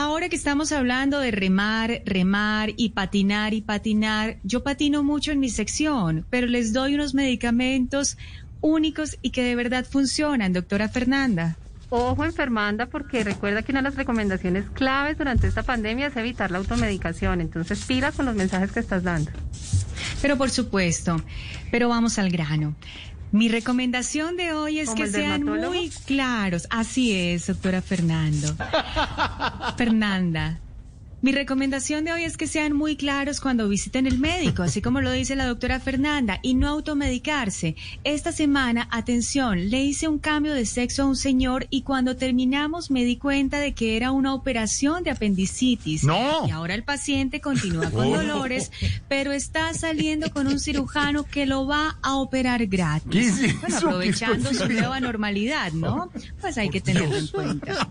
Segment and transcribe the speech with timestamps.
[0.00, 5.40] Ahora que estamos hablando de remar, remar y patinar y patinar, yo patino mucho en
[5.40, 8.16] mi sección, pero les doy unos medicamentos
[8.60, 11.56] únicos y que de verdad funcionan, doctora Fernanda.
[11.90, 16.52] Ojo enfermanda, porque recuerda que una de las recomendaciones claves durante esta pandemia es evitar
[16.52, 17.40] la automedicación.
[17.40, 19.32] Entonces, pila con los mensajes que estás dando.
[20.22, 21.20] Pero por supuesto,
[21.72, 22.76] pero vamos al grano.
[23.30, 26.66] Mi recomendación de hoy es ¿Como que sean muy claros.
[26.70, 28.54] Así es, doctora Fernando.
[29.76, 30.60] Fernanda.
[31.20, 35.00] Mi recomendación de hoy es que sean muy claros cuando visiten el médico, así como
[35.00, 37.74] lo dice la doctora Fernanda, y no automedicarse.
[38.04, 42.92] Esta semana, atención, le hice un cambio de sexo a un señor y cuando terminamos
[42.92, 46.04] me di cuenta de que era una operación de apendicitis.
[46.04, 46.46] No.
[46.46, 48.70] Y ahora el paciente continúa con dolores,
[49.08, 53.40] pero está saliendo con un cirujano que lo va a operar gratis.
[53.40, 56.12] ¿Qué es Bueno, aprovechando ¿Qué su nueva normalidad, ¿no?
[56.40, 57.90] Pues hay que tenerlo en cuenta.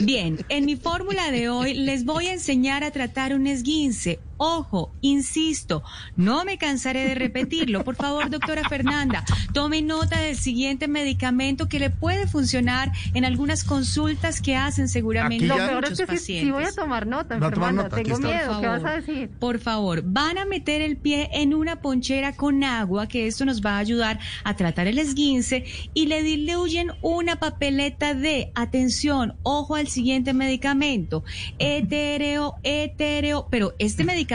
[0.00, 4.25] Bien, en mi fórmula de hoy les voy a enseñar a tratar un esguince.
[4.38, 5.82] Ojo, insisto,
[6.16, 7.84] no me cansaré de repetirlo.
[7.84, 13.64] Por favor, doctora Fernanda, tome nota del siguiente medicamento que le puede funcionar en algunas
[13.64, 16.44] consultas que hacen seguramente Lo peor es que sí, pacientes.
[16.46, 17.82] sí voy a tomar nota, Va a tomar enfermanda.
[17.84, 18.28] nota, Tengo está.
[18.28, 18.60] miedo.
[18.60, 19.30] ¿Qué vas a decir?
[19.38, 23.62] Por favor, van a meter el pie en una ponchera con agua, que esto nos
[23.62, 25.64] va a ayudar a tratar el esguince,
[25.94, 31.24] y le diluyen una papeleta de, atención, ojo al siguiente medicamento,
[31.58, 34.25] etéreo, etéreo, pero este medicamento,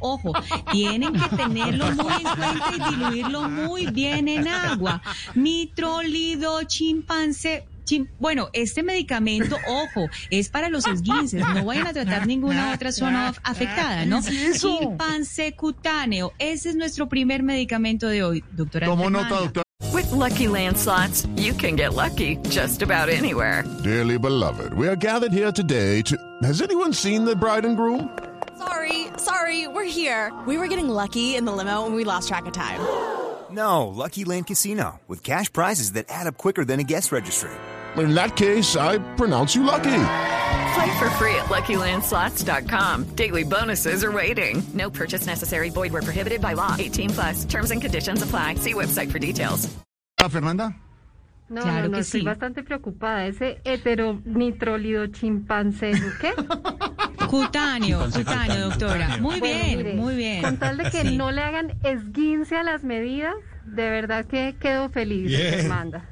[0.00, 0.32] ojo,
[0.72, 5.02] tienen que tenerlo muy en cuenta y diluirlo muy bien en agua.
[5.34, 7.64] Mitrolido chimpancé.
[7.84, 12.92] chim- Bueno, este medicamento, ojo, es para los esguinces, no vayan a tratar ninguna otra
[12.92, 14.22] zona af- afectada, ¿no?
[14.22, 14.60] ¿Qué es?
[14.60, 18.86] Chimpancé cutáneo, ese es nuestro primer medicamento de hoy, doctora.
[18.86, 19.62] Tomo nota, doctor.
[19.92, 23.64] With Lucky Land slots, you can get lucky just about anywhere.
[23.82, 26.16] Dearly beloved, we are gathered here today to.
[26.42, 28.08] Has anyone seen the bride and groom?
[29.30, 30.32] Sorry, sorry, we're here.
[30.46, 32.80] We were getting lucky in the limo and we lost track of time.
[33.50, 37.50] No, Lucky Land Casino, with cash prizes that add up quicker than a guest registry.
[37.96, 40.02] In that case, I pronounce you lucky.
[40.74, 43.16] Play for free at LuckyLandSlots.com.
[43.16, 44.62] Daily bonuses are waiting.
[44.72, 45.68] No purchase necessary.
[45.68, 46.76] Void where prohibited by law.
[46.78, 47.44] 18 plus.
[47.44, 48.54] Terms and conditions apply.
[48.54, 49.68] See website for details.
[50.20, 50.72] Ah, Fernanda.
[51.48, 52.24] No, Claro no, no, que estoy sí.
[52.24, 53.26] bastante preocupada.
[53.26, 56.34] Ese heteronitrolido chimpancé, ¿qué?
[57.30, 59.18] Cutáneo, cutáneo, doctora.
[59.18, 60.42] Muy Bueno, bien, mire, muy bien.
[60.42, 61.16] Con tal de que Sí.
[61.16, 66.10] no le hagan esguince a las medidas, de verdad que quedo feliz, Fernanda.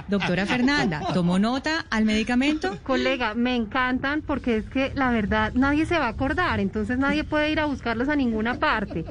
[0.09, 2.77] doctora Fernanda, ¿tomó nota al medicamento?
[2.83, 7.25] Colega, me encantan porque es que la verdad nadie se va a acordar, entonces nadie
[7.25, 9.07] puede ir a buscarlos a ninguna parte.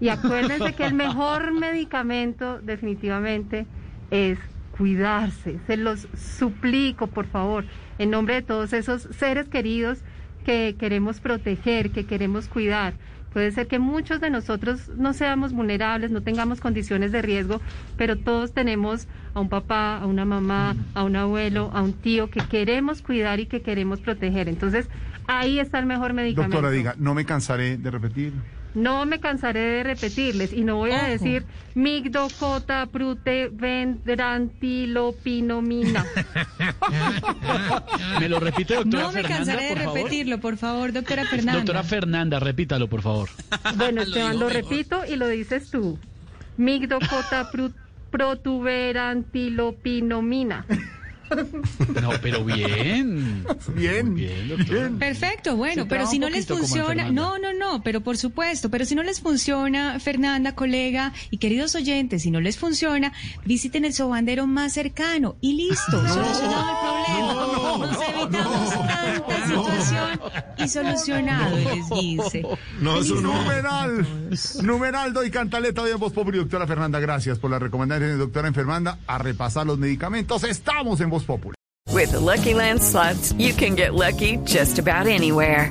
[0.00, 3.64] Y acuérdense que el mejor medicamento definitivamente
[4.10, 4.40] es
[4.78, 5.58] cuidarse.
[5.66, 7.64] Se los suplico, por favor,
[7.98, 9.98] en nombre de todos esos seres queridos
[10.44, 12.94] que queremos proteger, que queremos cuidar.
[13.32, 17.60] Puede ser que muchos de nosotros no seamos vulnerables, no tengamos condiciones de riesgo,
[17.98, 22.30] pero todos tenemos a un papá, a una mamá, a un abuelo, a un tío
[22.30, 24.48] que queremos cuidar y que queremos proteger.
[24.48, 24.88] Entonces,
[25.26, 26.56] ahí está el mejor medicamento.
[26.56, 28.32] Doctora, diga, no me cansaré de repetir.
[28.74, 31.06] No me cansaré de repetirles y no voy a Ojo.
[31.06, 31.44] decir
[31.74, 36.04] migdocota prute vendrantilopinomina.
[38.20, 39.96] ¿Me lo repite, doctora No me Fernanda, cansaré de por favor?
[39.98, 41.54] repetirlo, por favor, doctora Fernanda.
[41.60, 43.28] Doctora Fernanda, repítalo, por favor.
[43.76, 45.98] Bueno, Esteban, lo repito y lo dices tú.
[46.56, 47.74] Migdocota pru-
[48.10, 50.64] protuberantilopinomina.
[52.00, 53.44] No, pero bien.
[53.74, 54.98] Bien, bien.
[54.98, 58.94] Perfecto, bueno, pero si no les funciona, no, no, no, pero por supuesto, pero si
[58.94, 63.12] no les funciona, Fernanda, colega y queridos oyentes, si no les funciona,
[63.44, 67.86] visiten el sobandero más cercano y listo, solucionado el problema.
[67.86, 69.37] Nos evitamos tanta situación
[70.56, 72.42] y solucionado el esguince.
[72.80, 74.06] No, numeral.
[74.62, 76.38] Numeral doy cantaleta en Voz Populi.
[76.38, 80.44] Doctora Fernanda, gracias por la recomendación de doctora Fernanda a repasar los medicamentos.
[80.44, 81.54] Estamos en Voz Populi.
[81.90, 85.70] With the Lucky Land slots, you can get lucky just about anywhere.